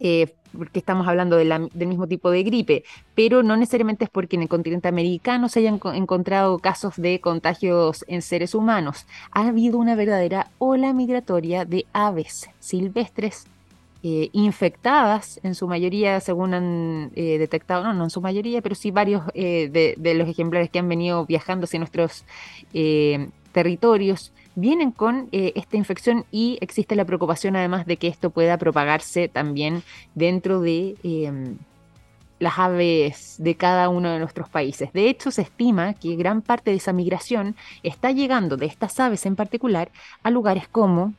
[0.01, 2.83] eh, porque estamos hablando del mismo tipo de gripe,
[3.15, 8.03] pero no necesariamente es porque en el continente americano se hayan encontrado casos de contagios
[8.07, 9.05] en seres humanos.
[9.31, 13.45] Ha habido una verdadera ola migratoria de aves silvestres
[14.03, 18.75] eh, infectadas, en su mayoría, según han eh, detectado, no, no en su mayoría, pero
[18.75, 22.25] sí varios de, los ejemplares que han venido viajando hacia nuestros
[23.53, 28.57] territorios vienen con eh, esta infección y existe la preocupación además de que esto pueda
[28.57, 29.83] propagarse también
[30.15, 31.57] dentro de em,
[32.39, 34.91] las aves de cada uno de nuestros países.
[34.93, 39.25] De hecho, se estima que gran parte de esa migración está llegando de estas aves
[39.25, 39.91] en particular
[40.23, 41.13] a lugares como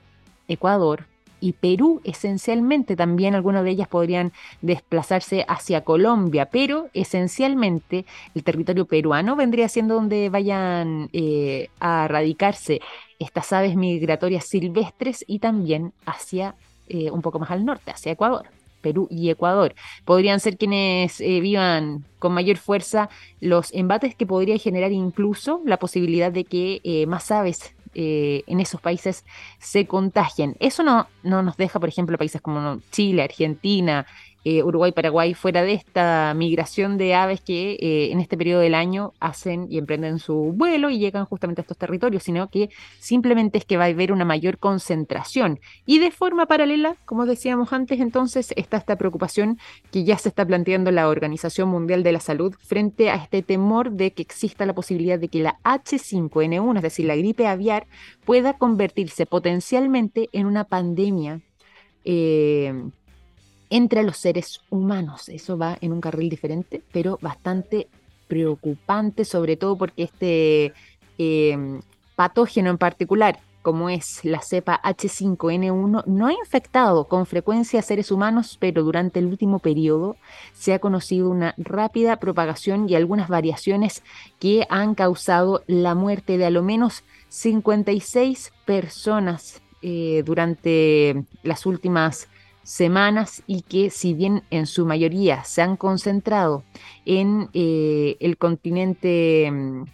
[0.49, 1.07] Ecuador,
[1.43, 8.87] y Perú esencialmente también algunas de ellas podrían desplazarse hacia Colombia, pero esencialmente el territorio
[8.87, 12.81] peruano vendría siendo donde vayan eh, a radicarse
[13.23, 16.55] estas aves migratorias silvestres y también hacia
[16.89, 18.47] eh, un poco más al norte, hacia Ecuador.
[18.81, 19.77] Perú y Ecuador.
[20.05, 23.09] Podrían ser quienes eh, vivan con mayor fuerza
[23.41, 28.81] los embates que podría generar incluso la posibilidad de que eh, más aves en esos
[28.81, 29.27] países
[29.59, 30.57] se contagien.
[30.61, 34.07] Eso no, no nos deja, por ejemplo, países como Chile, Argentina,
[34.45, 38.75] eh, Uruguay, Paraguay, fuera de esta migración de aves que eh, en este periodo del
[38.75, 43.59] año hacen y emprenden su vuelo y llegan justamente a estos territorios, sino que simplemente
[43.59, 45.61] es que va a haber una mayor concentración.
[45.87, 49.59] Y de forma paralela, como decíamos antes, entonces está esta preocupación
[49.91, 53.93] que ya se está planteando la Organización Mundial de la Salud frente a este temor
[53.93, 57.87] de que exista la posibilidad de que la H5N1, es decir, la gripe aviar,
[58.25, 61.41] pueda convertirse potencialmente en una pandemia.
[62.05, 62.91] Eh,
[63.73, 65.31] entre los seres humanos.
[65.31, 67.89] Eso va en un carril diferente, pero bastante
[68.29, 70.75] preocupante, sobre todo porque este
[71.17, 71.81] em,
[72.15, 78.11] patógeno en particular, como es la cepa H5N1, no ha infectado con frecuencia a seres
[78.11, 80.17] humanos, pero durante el último periodo
[80.53, 84.03] se ha conocido una rápida propagación y algunas variaciones
[84.39, 92.29] que han causado la muerte de a lo menos 56 personas eh, durante las últimas
[92.63, 96.65] semanas y que si bien en su mayoría se han concentrado
[97.05, 99.85] en eh, el continente mm,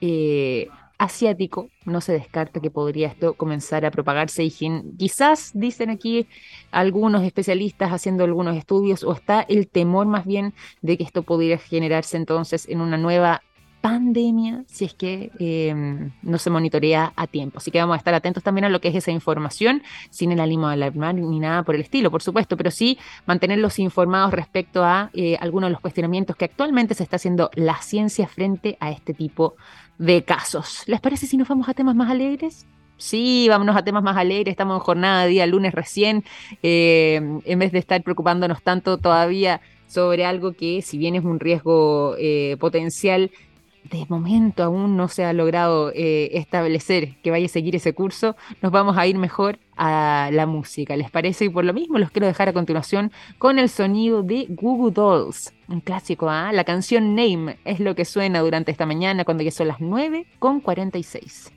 [0.00, 4.50] eh, asiático, no se descarta que podría esto comenzar a propagarse y
[4.98, 6.28] quizás dicen aquí
[6.72, 10.52] algunos especialistas haciendo algunos estudios o está el temor más bien
[10.82, 13.42] de que esto podría generarse entonces en una nueva
[13.80, 17.58] pandemia si es que em, no se monitorea a tiempo.
[17.58, 20.40] Así que vamos a estar atentos también a lo que es esa información, sin el
[20.40, 24.84] ánimo de alarmar ni nada por el estilo, por supuesto, pero sí mantenerlos informados respecto
[24.84, 28.90] a eh, algunos de los cuestionamientos que actualmente se está haciendo la ciencia frente a
[28.90, 29.56] este tipo
[29.98, 30.82] de casos.
[30.86, 32.66] ¿Les parece si nos vamos a temas más alegres?
[33.00, 34.52] Sí, vámonos a temas más alegres.
[34.52, 36.22] Estamos en jornada día lunes recién.
[36.62, 41.40] Em, en vez de estar preocupándonos tanto todavía sobre algo que, si bien es un
[41.40, 43.30] riesgo eh, potencial,
[43.90, 48.36] de momento aún no se ha logrado eh, establecer que vaya a seguir ese curso,
[48.62, 50.96] nos vamos a ir mejor a la música.
[50.96, 51.46] ¿Les parece?
[51.46, 55.52] Y por lo mismo los quiero dejar a continuación con el sonido de Google Dolls,
[55.68, 56.52] un clásico, ¿ah?
[56.52, 60.26] La canción Name es lo que suena durante esta mañana cuando ya son las 9
[60.38, 61.52] con 46.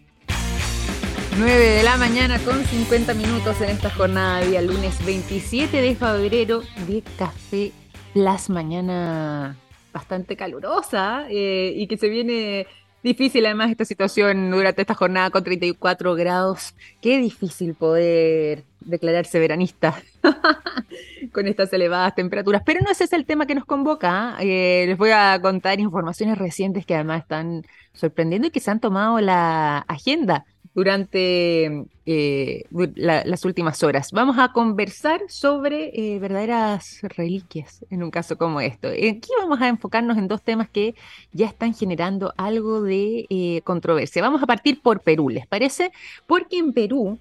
[1.37, 5.95] 9 de la mañana con 50 minutos en esta jornada de día lunes 27 de
[5.95, 7.71] febrero de Café
[8.13, 9.57] Las Mañana
[9.93, 12.67] bastante calurosa eh, y que se viene
[13.03, 16.73] difícil además esta situación durante esta jornada con 34 grados.
[17.01, 20.01] Qué difícil poder declararse veranista
[21.31, 22.63] con estas elevadas temperaturas.
[22.65, 24.37] Pero no ese es el tema que nos convoca.
[24.39, 24.85] ¿eh?
[24.87, 29.19] les voy a contar informaciones recientes que además están sorprendiendo y que se han tomado
[29.19, 34.11] la agenda durante eh, las últimas horas.
[34.11, 38.87] Vamos a conversar sobre eh, verdaderas reliquias en un caso como esto.
[38.87, 40.95] Aquí vamos a enfocarnos en dos temas que
[41.31, 44.21] ya están generando algo de eh, controversia.
[44.21, 45.91] Vamos a partir por Perú, ¿les parece?
[46.25, 47.19] Porque en Perú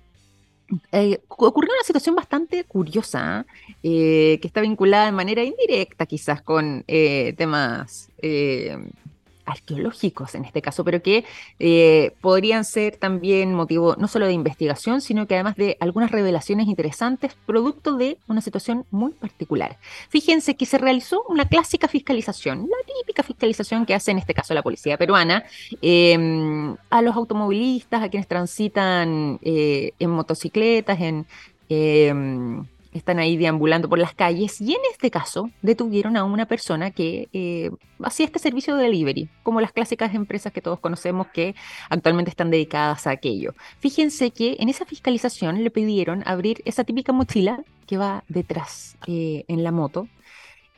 [1.29, 3.45] ocurrió una situación bastante curiosa,
[3.83, 6.83] que está vinculada de manera indirecta quizás con
[7.37, 8.09] temas
[9.45, 11.25] arqueológicos en este caso, pero que
[11.59, 16.67] eh, podrían ser también motivo no solo de investigación, sino que además de algunas revelaciones
[16.67, 19.79] interesantes, producto de una situación muy particular.
[20.09, 24.55] Fíjense que se realizó una clásica fiscalización, la típica fiscalización que hace en este caso
[24.55, 25.45] la policía peruana,
[25.81, 31.27] em, a los automovilistas, a quienes transitan eh, en motocicletas, en
[31.69, 36.91] em, están ahí deambulando por las calles y en este caso detuvieron a una persona
[36.91, 37.71] que eh,
[38.03, 41.55] hacía este servicio de delivery, como las clásicas empresas que todos conocemos que
[41.89, 43.55] actualmente están dedicadas a aquello.
[43.81, 49.45] Fíjense que en esa fiscalización le pidieron abrir esa típica mochila que va detrás eh,
[49.49, 50.09] en la moto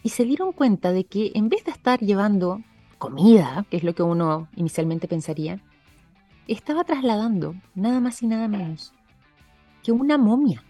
[0.02, 2.60] y se dieron cuenta de que en vez de estar llevando
[2.98, 5.60] comida, que es lo que uno inicialmente pensaría,
[6.46, 8.92] estaba trasladando nada más y nada menos
[9.82, 10.64] que una momia.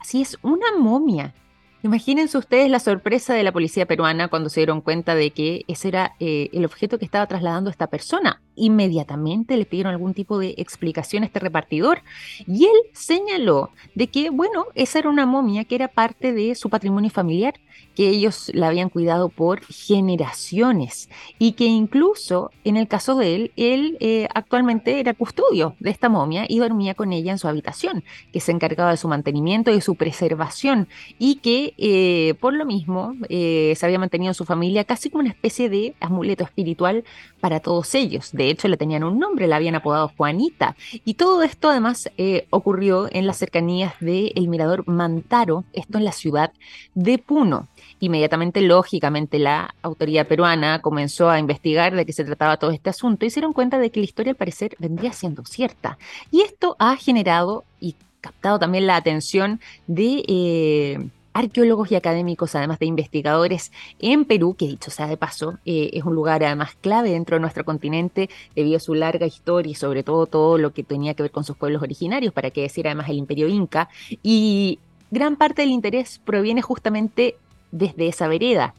[0.00, 1.34] Así es, una momia.
[1.82, 5.88] Imagínense ustedes la sorpresa de la policía peruana cuando se dieron cuenta de que ese
[5.88, 8.42] era eh, el objeto que estaba trasladando esta persona.
[8.58, 12.02] Inmediatamente le pidieron algún tipo de explicación a este repartidor
[12.46, 16.68] y él señaló de que, bueno, esa era una momia que era parte de su
[16.68, 17.54] patrimonio familiar
[17.98, 21.08] que ellos la habían cuidado por generaciones
[21.40, 26.08] y que incluso en el caso de él, él eh, actualmente era custodio de esta
[26.08, 29.74] momia y dormía con ella en su habitación, que se encargaba de su mantenimiento y
[29.74, 30.86] de su preservación
[31.18, 35.22] y que eh, por lo mismo eh, se había mantenido en su familia casi como
[35.22, 37.02] una especie de amuleto espiritual
[37.40, 38.30] para todos ellos.
[38.30, 40.74] De de hecho le tenían un nombre, la habían apodado Juanita.
[41.04, 46.12] Y todo esto además eh, ocurrió en las cercanías del mirador Mantaro, esto en la
[46.12, 46.52] ciudad
[46.94, 47.68] de Puno.
[48.00, 53.26] Inmediatamente, lógicamente, la autoridad peruana comenzó a investigar de qué se trataba todo este asunto
[53.26, 55.98] y se dieron cuenta de que la historia al parecer vendría siendo cierta.
[56.30, 60.24] Y esto ha generado y captado también la atención de...
[60.26, 65.90] Eh, arqueólogos y académicos, además de investigadores en Perú, que dicho sea de paso, eh,
[65.92, 69.74] es un lugar además clave dentro de nuestro continente debido a su larga historia y
[69.74, 72.86] sobre todo todo lo que tenía que ver con sus pueblos originarios, para qué decir
[72.86, 73.88] además el imperio inca.
[74.22, 74.78] Y
[75.10, 77.36] gran parte del interés proviene justamente
[77.70, 78.74] desde esa vereda,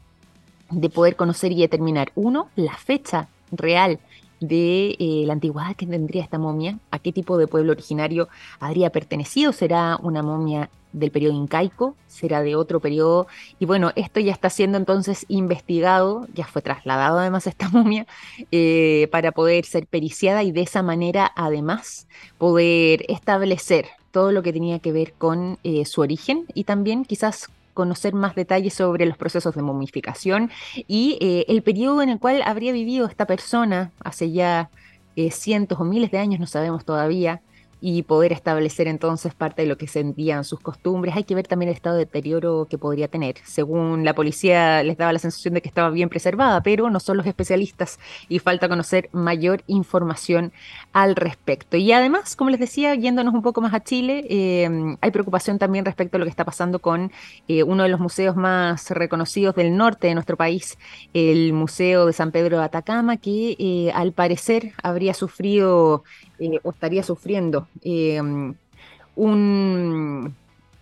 [0.70, 3.98] de poder conocer y determinar, uno, la fecha real
[4.40, 8.28] de eh, la antigüedad que tendría esta momia, a qué tipo de pueblo originario
[8.58, 13.28] habría pertenecido, será una momia del periodo incaico, será de otro periodo,
[13.58, 18.06] y bueno, esto ya está siendo entonces investigado, ya fue trasladado además esta momia,
[18.50, 24.52] eh, para poder ser periciada y de esa manera además poder establecer todo lo que
[24.52, 29.16] tenía que ver con eh, su origen y también quizás conocer más detalles sobre los
[29.16, 30.50] procesos de momificación
[30.86, 34.70] y eh, el periodo en el cual habría vivido esta persona hace ya
[35.16, 37.42] eh, cientos o miles de años, no sabemos todavía,
[37.80, 41.16] y poder establecer entonces parte de lo que sentían sus costumbres.
[41.16, 43.36] Hay que ver también el estado de deterioro que podría tener.
[43.44, 47.16] Según la policía les daba la sensación de que estaba bien preservada, pero no son
[47.16, 50.52] los especialistas y falta conocer mayor información
[50.92, 51.76] al respecto.
[51.76, 55.84] Y además, como les decía, yéndonos un poco más a Chile, eh, hay preocupación también
[55.84, 57.12] respecto a lo que está pasando con
[57.48, 60.78] eh, uno de los museos más reconocidos del norte de nuestro país,
[61.14, 66.04] el Museo de San Pedro de Atacama, que eh, al parecer habría sufrido
[66.40, 68.18] eh, estaría sufriendo eh,
[69.14, 70.34] un,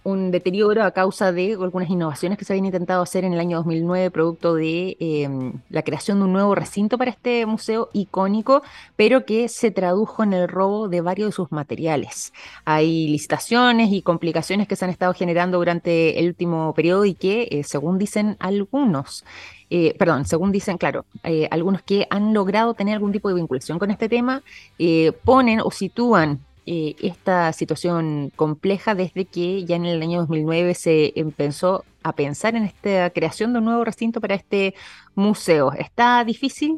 [0.05, 3.57] un, deterioro a causa de algunas innovaciones que se habían intentado hacer en el año
[3.59, 5.29] 2009, producto de eh,
[5.69, 8.63] la creación de un nuevo recinto para este museo icónico,
[8.95, 12.33] pero que se tradujo en el robo de varios de sus materiales.
[12.65, 17.63] Hay licitaciones y complicaciones que se han estado generando durante el último periodo y que,
[17.67, 19.25] según dicen algunos,
[19.71, 23.79] eh, perdón, según dicen, claro, eh, algunos que han logrado tener algún tipo de vinculación
[23.79, 24.43] con este tema,
[24.79, 26.41] eh, ponen o sitúan
[26.71, 32.65] esta situación compleja desde que ya en el año 2009 se empezó a pensar en
[32.65, 34.75] esta creación de un nuevo recinto para este
[35.15, 35.73] museo.
[35.73, 36.77] Está difícil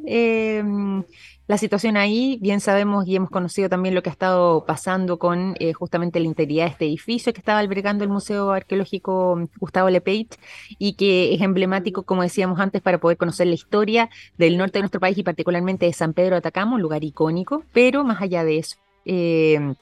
[1.51, 2.39] la situación ahí.
[2.41, 6.27] Bien sabemos y hemos conocido también lo que ha estado pasando con eh, justamente la
[6.27, 10.37] integridad de este edificio que estaba albergando el Museo Arqueológico Gustavo Lepeit
[10.79, 14.83] y que es emblemático, como decíamos antes, para poder conocer la historia del norte de
[14.83, 18.45] nuestro país y particularmente de San Pedro de Atacama, un lugar icónico, pero más allá
[18.45, 18.77] de eso.
[19.05, 19.75] Eh,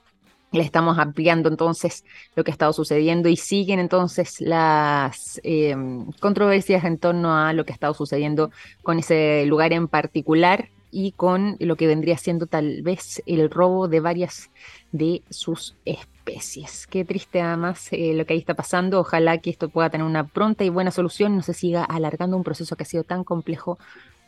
[0.52, 2.02] le estamos ampliando entonces
[2.34, 5.76] lo que ha estado sucediendo y siguen entonces las eh,
[6.18, 8.50] controversias en torno a lo que ha estado sucediendo
[8.82, 13.88] con ese lugar en particular y con lo que vendría siendo tal vez el robo
[13.88, 14.50] de varias
[14.92, 16.86] de sus especies.
[16.86, 19.00] Qué triste además eh, lo que ahí está pasando.
[19.00, 22.44] Ojalá que esto pueda tener una pronta y buena solución, no se siga alargando un
[22.44, 23.78] proceso que ha sido tan complejo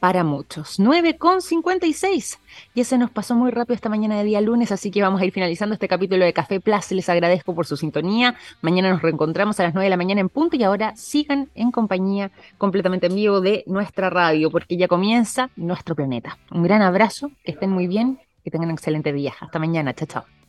[0.00, 0.80] para muchos.
[0.80, 2.40] 9 con 56.
[2.74, 5.26] Ya se nos pasó muy rápido esta mañana de día lunes, así que vamos a
[5.26, 6.90] ir finalizando este capítulo de Café Plus.
[6.92, 8.34] Les agradezco por su sintonía.
[8.62, 11.70] Mañana nos reencontramos a las 9 de la mañana en punto y ahora sigan en
[11.70, 16.38] compañía completamente en vivo de nuestra radio, porque ya comienza nuestro planeta.
[16.50, 19.34] Un gran abrazo, que estén muy bien, que tengan un excelente día.
[19.38, 19.94] Hasta mañana.
[19.94, 20.39] Chao, chao.